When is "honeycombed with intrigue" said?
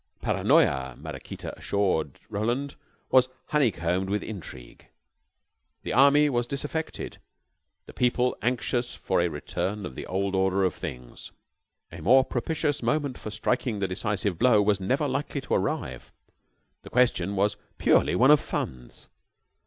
3.49-4.87